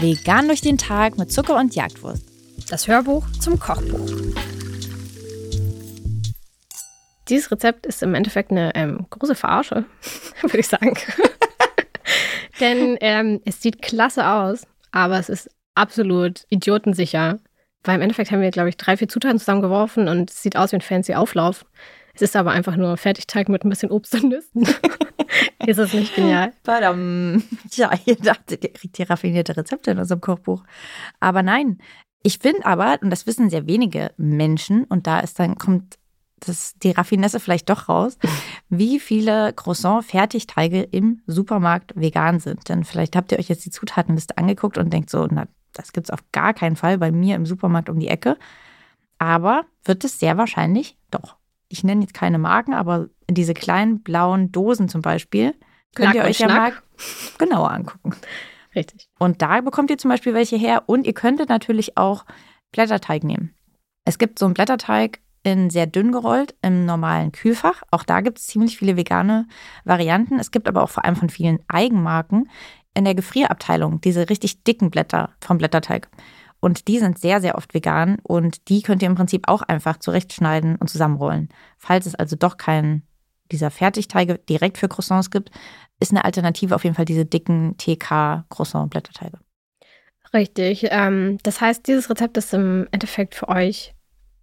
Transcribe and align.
Vegan 0.00 0.46
durch 0.46 0.60
den 0.60 0.78
Tag 0.78 1.18
mit 1.18 1.32
Zucker 1.32 1.56
und 1.56 1.74
Jagdwurst. 1.74 2.22
Das 2.68 2.86
Hörbuch 2.86 3.26
zum 3.40 3.58
Kochbuch. 3.58 4.08
Dieses 7.28 7.50
Rezept 7.50 7.86
ist 7.86 8.02
im 8.02 8.14
Endeffekt 8.14 8.50
eine 8.50 8.74
ähm, 8.74 9.06
große 9.10 9.34
Verarsche, 9.34 9.84
würde 10.42 10.58
ich 10.58 10.68
sagen. 10.68 10.94
Denn 12.60 12.96
ähm, 13.00 13.40
es 13.44 13.60
sieht 13.60 13.82
klasse 13.82 14.28
aus, 14.28 14.66
aber 14.92 15.18
es 15.18 15.28
ist 15.28 15.50
absolut 15.74 16.44
idiotensicher. 16.50 17.38
Weil 17.82 17.96
im 17.96 18.02
Endeffekt 18.02 18.30
haben 18.30 18.42
wir, 18.42 18.50
glaube 18.50 18.68
ich, 18.68 18.76
drei, 18.76 18.96
vier 18.96 19.08
Zutaten 19.08 19.38
zusammengeworfen 19.38 20.08
und 20.08 20.30
es 20.30 20.42
sieht 20.42 20.56
aus 20.56 20.72
wie 20.72 20.76
ein 20.76 20.82
fancy 20.82 21.14
Auflauf. 21.14 21.64
Es 22.16 22.22
ist 22.22 22.36
aber 22.36 22.52
einfach 22.52 22.76
nur 22.76 22.96
Fertigteig 22.96 23.50
mit 23.50 23.64
ein 23.64 23.68
bisschen 23.68 23.90
Obst 23.90 24.14
und 24.14 24.30
Nüssen. 24.30 24.62
ist 25.66 25.78
es 25.78 25.92
nicht 25.92 26.14
genial? 26.14 26.52
Badam. 26.64 27.42
Ja, 27.74 27.90
ihr 28.06 28.16
dachtet, 28.16 28.64
ihr 28.64 28.72
kriegt 28.72 28.96
hier 28.96 29.10
raffinierte 29.10 29.54
Rezepte 29.54 29.90
in 29.90 29.98
unserem 29.98 30.22
Kochbuch. 30.22 30.64
Aber 31.20 31.42
nein. 31.42 31.78
Ich 32.22 32.38
finde 32.38 32.64
aber, 32.64 32.98
und 33.02 33.10
das 33.10 33.26
wissen 33.26 33.50
sehr 33.50 33.66
wenige 33.66 34.12
Menschen, 34.16 34.84
und 34.84 35.06
da 35.06 35.20
ist 35.20 35.38
dann, 35.38 35.58
kommt 35.58 35.98
das, 36.40 36.74
die 36.82 36.90
Raffinesse 36.90 37.38
vielleicht 37.38 37.68
doch 37.68 37.88
raus, 37.88 38.16
wie 38.70 38.98
viele 38.98 39.52
Croissant-Fertigteige 39.52 40.82
im 40.82 41.20
Supermarkt 41.26 41.92
vegan 41.96 42.40
sind. 42.40 42.66
Denn 42.70 42.84
vielleicht 42.84 43.14
habt 43.14 43.30
ihr 43.30 43.38
euch 43.38 43.48
jetzt 43.48 43.66
die 43.66 43.70
Zutatenliste 43.70 44.38
angeguckt 44.38 44.78
und 44.78 44.90
denkt 44.90 45.10
so, 45.10 45.28
na, 45.30 45.46
das 45.74 45.92
gibt 45.92 46.06
es 46.06 46.10
auf 46.10 46.24
gar 46.32 46.54
keinen 46.54 46.76
Fall 46.76 46.96
bei 46.96 47.12
mir 47.12 47.36
im 47.36 47.44
Supermarkt 47.44 47.90
um 47.90 48.00
die 48.00 48.08
Ecke. 48.08 48.38
Aber 49.18 49.66
wird 49.84 50.02
es 50.02 50.18
sehr 50.18 50.38
wahrscheinlich 50.38 50.96
doch. 51.10 51.36
Ich 51.68 51.84
nenne 51.84 52.02
jetzt 52.02 52.14
keine 52.14 52.38
Marken, 52.38 52.74
aber 52.74 53.08
diese 53.30 53.54
kleinen 53.54 54.02
blauen 54.02 54.52
Dosen 54.52 54.88
zum 54.88 55.02
Beispiel 55.02 55.54
könnt 55.94 56.14
ihr 56.14 56.22
euch 56.22 56.38
ja 56.38 56.48
mal 56.48 56.72
genauer 57.38 57.70
angucken. 57.70 58.14
Richtig. 58.74 59.08
Und 59.18 59.42
da 59.42 59.60
bekommt 59.62 59.90
ihr 59.90 59.98
zum 59.98 60.10
Beispiel 60.10 60.34
welche 60.34 60.56
her. 60.56 60.84
Und 60.86 61.06
ihr 61.06 61.14
könntet 61.14 61.48
natürlich 61.48 61.96
auch 61.96 62.24
Blätterteig 62.72 63.24
nehmen. 63.24 63.54
Es 64.04 64.18
gibt 64.18 64.38
so 64.38 64.44
einen 64.44 64.54
Blätterteig 64.54 65.20
in 65.42 65.70
sehr 65.70 65.86
dünn 65.86 66.12
gerollt 66.12 66.54
im 66.60 66.84
normalen 66.84 67.32
Kühlfach. 67.32 67.82
Auch 67.90 68.02
da 68.02 68.20
gibt 68.20 68.38
es 68.38 68.46
ziemlich 68.46 68.76
viele 68.76 68.96
vegane 68.96 69.48
Varianten. 69.84 70.38
Es 70.38 70.50
gibt 70.50 70.68
aber 70.68 70.82
auch 70.82 70.90
vor 70.90 71.04
allem 71.04 71.16
von 71.16 71.30
vielen 71.30 71.60
Eigenmarken 71.68 72.50
in 72.94 73.04
der 73.04 73.14
Gefrierabteilung 73.14 74.00
diese 74.00 74.28
richtig 74.28 74.64
dicken 74.64 74.90
Blätter 74.90 75.30
vom 75.40 75.58
Blätterteig. 75.58 76.08
Und 76.66 76.88
die 76.88 76.98
sind 76.98 77.16
sehr, 77.16 77.40
sehr 77.40 77.54
oft 77.54 77.74
vegan 77.74 78.16
und 78.24 78.68
die 78.68 78.82
könnt 78.82 79.00
ihr 79.00 79.06
im 79.06 79.14
Prinzip 79.14 79.46
auch 79.46 79.62
einfach 79.62 79.98
zurechtschneiden 79.98 80.74
und 80.74 80.90
zusammenrollen. 80.90 81.48
Falls 81.78 82.06
es 82.06 82.16
also 82.16 82.34
doch 82.34 82.56
keinen 82.56 83.06
dieser 83.52 83.70
Fertigteige 83.70 84.38
direkt 84.38 84.76
für 84.76 84.88
Croissants 84.88 85.30
gibt, 85.30 85.52
ist 86.00 86.10
eine 86.10 86.24
Alternative 86.24 86.74
auf 86.74 86.82
jeden 86.82 86.96
Fall 86.96 87.04
diese 87.04 87.24
dicken 87.24 87.76
TK-Croissant-Blätterteige. 87.78 89.38
Richtig. 90.34 90.88
Ähm, 90.90 91.38
das 91.44 91.60
heißt, 91.60 91.86
dieses 91.86 92.10
Rezept 92.10 92.36
ist 92.36 92.52
im 92.52 92.88
Endeffekt 92.90 93.36
für 93.36 93.48
euch 93.48 93.94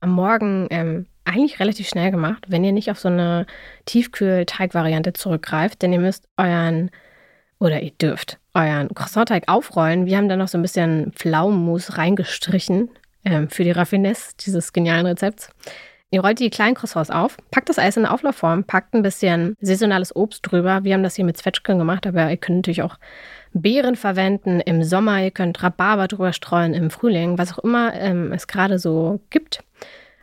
am 0.00 0.12
Morgen 0.12 0.68
ähm, 0.70 1.04
eigentlich 1.26 1.60
relativ 1.60 1.86
schnell 1.86 2.12
gemacht, 2.12 2.46
wenn 2.48 2.64
ihr 2.64 2.72
nicht 2.72 2.90
auf 2.90 2.98
so 2.98 3.08
eine 3.08 3.44
Tiefkühl-Teig-Variante 3.84 5.12
zurückgreift, 5.12 5.82
denn 5.82 5.92
ihr 5.92 6.00
müsst 6.00 6.26
euren 6.38 6.90
oder 7.58 7.82
ihr 7.82 7.92
dürft 7.92 8.38
euren 8.54 8.92
Croissant-Teig 8.94 9.44
aufrollen. 9.48 10.06
Wir 10.06 10.16
haben 10.16 10.28
da 10.28 10.36
noch 10.36 10.48
so 10.48 10.58
ein 10.58 10.62
bisschen 10.62 11.12
Pflaumenmus 11.12 11.98
reingestrichen 11.98 12.90
ähm, 13.24 13.48
für 13.48 13.64
die 13.64 13.70
Raffinesse 13.70 14.34
dieses 14.40 14.72
genialen 14.72 15.06
Rezepts. 15.06 15.50
Ihr 16.10 16.20
rollt 16.20 16.38
die 16.38 16.50
kleinen 16.50 16.74
Croissants 16.74 17.10
auf, 17.10 17.36
packt 17.50 17.68
das 17.68 17.78
Eis 17.78 17.96
in 17.96 18.04
eine 18.04 18.14
Auflaufform, 18.14 18.64
packt 18.64 18.94
ein 18.94 19.02
bisschen 19.02 19.56
saisonales 19.60 20.14
Obst 20.14 20.40
drüber. 20.42 20.84
Wir 20.84 20.94
haben 20.94 21.02
das 21.02 21.16
hier 21.16 21.24
mit 21.24 21.36
Zwetschgen 21.36 21.78
gemacht, 21.78 22.06
aber 22.06 22.30
ihr 22.30 22.36
könnt 22.36 22.58
natürlich 22.58 22.82
auch 22.82 22.96
Beeren 23.52 23.96
verwenden 23.96 24.60
im 24.60 24.84
Sommer. 24.84 25.22
Ihr 25.22 25.32
könnt 25.32 25.62
Rhabarber 25.62 26.06
drüber 26.06 26.32
streuen 26.32 26.74
im 26.74 26.90
Frühling, 26.90 27.38
was 27.38 27.52
auch 27.52 27.64
immer 27.64 27.92
ähm, 27.94 28.32
es 28.32 28.46
gerade 28.46 28.78
so 28.78 29.20
gibt. 29.30 29.64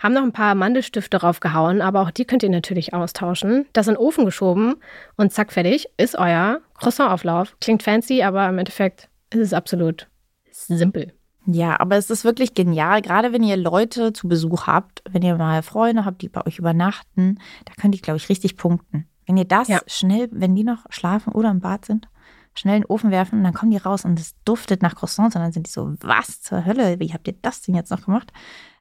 Haben 0.00 0.14
noch 0.14 0.22
ein 0.22 0.32
paar 0.32 0.54
Mandelstifte 0.54 1.18
draufgehauen, 1.18 1.82
aber 1.82 2.00
auch 2.00 2.10
die 2.10 2.24
könnt 2.24 2.42
ihr 2.42 2.50
natürlich 2.50 2.94
austauschen. 2.94 3.66
Das 3.74 3.86
in 3.86 3.94
den 3.94 3.98
Ofen 4.00 4.24
geschoben 4.24 4.76
und 5.16 5.32
zack, 5.32 5.52
fertig 5.52 5.88
ist 5.98 6.16
euer 6.16 6.60
Croissant-Auflauf. 6.74 7.56
Klingt 7.60 7.82
fancy, 7.82 8.22
aber 8.22 8.48
im 8.48 8.58
Endeffekt 8.58 9.08
ist 9.30 9.40
es 9.40 9.52
absolut 9.52 10.08
simpel. 10.50 11.12
Ja, 11.46 11.78
aber 11.80 11.96
es 11.96 12.10
ist 12.10 12.24
wirklich 12.24 12.54
genial, 12.54 13.02
gerade 13.02 13.32
wenn 13.32 13.42
ihr 13.42 13.56
Leute 13.56 14.12
zu 14.12 14.28
Besuch 14.28 14.66
habt, 14.66 15.02
wenn 15.10 15.22
ihr 15.22 15.36
mal 15.36 15.62
Freunde 15.62 16.04
habt, 16.04 16.22
die 16.22 16.28
bei 16.28 16.46
euch 16.46 16.58
übernachten, 16.58 17.38
da 17.64 17.72
könnt 17.80 17.94
ihr, 17.94 18.00
glaube 18.00 18.18
ich, 18.18 18.28
richtig 18.28 18.56
punkten. 18.56 19.06
Wenn 19.26 19.36
ihr 19.36 19.44
das 19.46 19.68
Ja. 19.68 19.80
schnell, 19.86 20.28
wenn 20.32 20.54
die 20.54 20.64
noch 20.64 20.84
schlafen 20.90 21.32
oder 21.32 21.50
im 21.50 21.60
Bad 21.60 21.84
sind, 21.84 22.08
schnell 22.54 22.76
in 22.76 22.82
den 22.82 22.90
Ofen 22.90 23.10
werfen 23.10 23.38
und 23.38 23.44
dann 23.44 23.54
kommen 23.54 23.70
die 23.70 23.78
raus 23.78 24.04
und 24.04 24.18
es 24.18 24.34
duftet 24.44 24.82
nach 24.82 24.96
Croissants 24.96 25.36
und 25.36 25.42
dann 25.42 25.52
sind 25.52 25.66
die 25.66 25.70
so, 25.70 25.94
was 26.00 26.40
zur 26.42 26.64
Hölle, 26.64 27.00
wie 27.00 27.12
habt 27.12 27.28
ihr 27.28 27.34
das 27.40 27.62
denn 27.62 27.74
jetzt 27.74 27.90
noch 27.90 28.04
gemacht? 28.04 28.32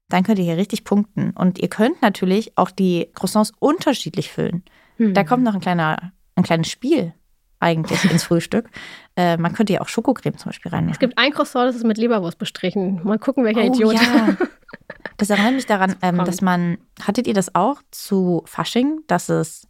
Dann 0.09 0.23
könnt 0.23 0.39
ihr 0.39 0.45
hier 0.45 0.57
richtig 0.57 0.83
punkten. 0.83 1.31
Und 1.31 1.59
ihr 1.59 1.69
könnt 1.69 2.01
natürlich 2.01 2.57
auch 2.57 2.71
die 2.71 3.09
Croissants 3.13 3.51
unterschiedlich 3.59 4.31
füllen. 4.31 4.63
Hm. 4.97 5.13
Da 5.13 5.23
kommt 5.23 5.43
noch 5.43 5.53
ein 5.53 5.59
kleiner, 5.61 6.11
ein 6.35 6.43
kleines 6.43 6.69
Spiel 6.69 7.13
eigentlich 7.61 8.03
ins 8.11 8.23
Frühstück. 8.23 8.69
Äh, 9.15 9.35
man 9.35 9.51
könnte 9.51 9.73
ja 9.73 9.81
auch 9.81 9.89
Schokocreme 9.89 10.37
zum 10.37 10.47
Beispiel 10.49 10.71
reinmachen. 10.71 10.93
Es 10.93 10.99
gibt 10.99 11.17
ein 11.17 11.31
Croissant, 11.33 11.67
das 11.67 11.75
ist 11.75 11.83
mit 11.83 11.97
Leberwurst 11.97 12.37
bestrichen. 12.37 13.01
Mal 13.03 13.19
gucken, 13.19 13.43
welcher 13.43 13.59
Oh, 13.63 13.73
Idiot. 13.73 13.95
ja. 13.95 14.37
Das 15.17 15.29
erinnert 15.29 15.55
mich 15.55 15.65
daran, 15.65 15.97
ähm, 16.01 16.15
kommt. 16.15 16.27
dass 16.29 16.39
man, 16.41 16.77
hattet 17.05 17.27
ihr 17.27 17.33
das 17.33 17.53
auch 17.53 17.81
zu 17.91 18.43
Fasching, 18.45 19.01
dass 19.07 19.27
es 19.27 19.67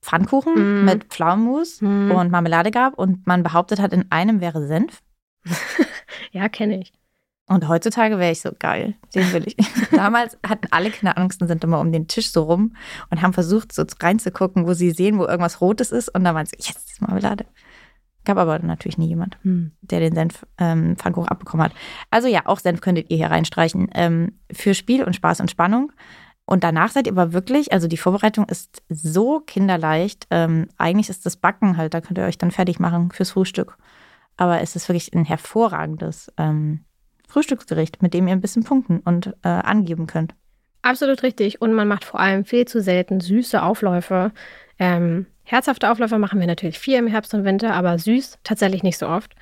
Pfannkuchen 0.00 0.54
Mm. 0.54 0.84
mit 0.86 1.04
Pflaumenmus 1.04 1.82
Mm. 1.82 2.10
und 2.12 2.30
Marmelade 2.30 2.70
gab 2.70 2.94
und 2.98 3.26
man 3.26 3.42
behauptet 3.42 3.78
hat, 3.80 3.92
in 3.92 4.10
einem 4.10 4.40
wäre 4.40 4.66
Senf? 4.66 5.02
ja, 6.32 6.48
kenne 6.48 6.80
ich. 6.80 6.92
Und 7.48 7.68
heutzutage 7.68 8.18
wäre 8.18 8.32
ich 8.32 8.40
so 8.40 8.50
geil, 8.58 8.94
den 9.14 9.32
will 9.32 9.44
ich. 9.46 9.56
Damals 9.92 10.36
hatten 10.44 10.66
alle 10.72 10.90
keine 10.90 11.16
Angst 11.16 11.40
und 11.40 11.48
sind 11.48 11.62
immer 11.62 11.78
um 11.78 11.92
den 11.92 12.08
Tisch 12.08 12.32
so 12.32 12.42
rum 12.42 12.74
und 13.08 13.22
haben 13.22 13.32
versucht, 13.32 13.72
so 13.72 13.84
reinzugucken, 14.00 14.66
wo 14.66 14.74
sie 14.74 14.90
sehen, 14.90 15.18
wo 15.18 15.26
irgendwas 15.26 15.60
Rotes 15.60 15.92
ist. 15.92 16.08
Und 16.08 16.24
dann 16.24 16.34
waren 16.34 16.46
sie, 16.46 16.56
yes, 16.56 16.74
das 16.74 16.84
ist 16.92 17.00
Marmelade. 17.00 17.46
Gab 18.24 18.38
aber 18.38 18.58
natürlich 18.58 18.98
nie 18.98 19.06
jemand, 19.06 19.38
der 19.82 20.00
den 20.00 20.14
Senf 20.14 20.44
ähm, 20.58 20.96
Pfannkuchen 20.96 21.28
abbekommen 21.28 21.64
hat. 21.64 21.72
Also 22.10 22.26
ja, 22.26 22.46
auch 22.46 22.58
Senf 22.58 22.80
könntet 22.80 23.10
ihr 23.10 23.16
hier 23.16 23.30
reinstreichen. 23.30 23.88
Ähm, 23.94 24.40
für 24.52 24.74
Spiel 24.74 25.04
und 25.04 25.14
Spaß 25.14 25.38
und 25.40 25.50
Spannung. 25.50 25.92
Und 26.44 26.64
danach 26.64 26.90
seid 26.90 27.06
ihr 27.06 27.12
aber 27.12 27.32
wirklich, 27.32 27.72
also 27.72 27.86
die 27.86 27.96
Vorbereitung 27.96 28.48
ist 28.48 28.82
so 28.88 29.40
kinderleicht. 29.40 30.26
Ähm, 30.30 30.68
eigentlich 30.78 31.08
ist 31.08 31.24
das 31.26 31.36
Backen 31.36 31.76
halt, 31.76 31.94
da 31.94 32.00
könnt 32.00 32.18
ihr 32.18 32.24
euch 32.24 32.38
dann 32.38 32.50
fertig 32.50 32.80
machen 32.80 33.12
fürs 33.12 33.30
Frühstück. 33.30 33.78
Aber 34.36 34.60
es 34.60 34.74
ist 34.74 34.88
wirklich 34.88 35.14
ein 35.14 35.24
hervorragendes 35.24 36.32
ähm, 36.36 36.85
Frühstücksgericht, 37.26 38.02
mit 38.02 38.14
dem 38.14 38.28
ihr 38.28 38.32
ein 38.32 38.40
bisschen 38.40 38.64
punkten 38.64 39.00
und 39.00 39.34
äh, 39.42 39.48
angeben 39.48 40.06
könnt. 40.06 40.34
Absolut 40.82 41.22
richtig. 41.22 41.60
Und 41.60 41.72
man 41.72 41.88
macht 41.88 42.04
vor 42.04 42.20
allem 42.20 42.44
viel 42.44 42.66
zu 42.66 42.80
selten 42.80 43.20
süße 43.20 43.60
Aufläufe. 43.62 44.32
Ähm, 44.78 45.26
herzhafte 45.42 45.90
Aufläufe 45.90 46.18
machen 46.18 46.38
wir 46.38 46.46
natürlich 46.46 46.78
viel 46.78 46.96
im 46.96 47.08
Herbst 47.08 47.34
und 47.34 47.44
Winter, 47.44 47.74
aber 47.74 47.98
süß 47.98 48.38
tatsächlich 48.44 48.82
nicht 48.82 48.98
so 48.98 49.08
oft. 49.08 49.34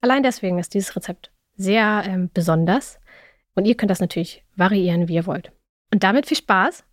Allein 0.00 0.22
deswegen 0.22 0.58
ist 0.58 0.74
dieses 0.74 0.94
Rezept 0.94 1.32
sehr 1.56 2.04
ähm, 2.06 2.30
besonders. 2.32 2.98
Und 3.54 3.64
ihr 3.66 3.74
könnt 3.74 3.90
das 3.90 4.00
natürlich 4.00 4.44
variieren, 4.56 5.08
wie 5.08 5.14
ihr 5.14 5.26
wollt. 5.26 5.52
Und 5.92 6.04
damit 6.04 6.26
viel 6.26 6.36
Spaß. 6.36 6.84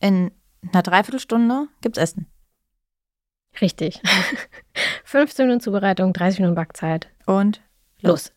In 0.00 0.30
einer 0.72 0.82
Dreiviertelstunde 0.82 1.68
gibt's 1.80 1.98
Essen. 1.98 2.26
Richtig. 3.60 4.00
15 5.04 5.46
Minuten 5.46 5.60
Zubereitung, 5.60 6.12
30 6.12 6.40
Minuten 6.40 6.56
Backzeit. 6.56 7.08
Und 7.26 7.62
Los. 8.00 8.32